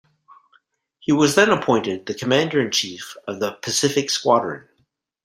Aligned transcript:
He 0.97 1.11
was 1.11 1.35
then 1.35 1.51
appointed 1.51 2.07
the 2.07 2.15
Commander-in-Chief 2.15 3.15
of 3.27 3.39
the 3.39 3.51
Pacific 3.51 4.09
Squadron. 4.09 4.67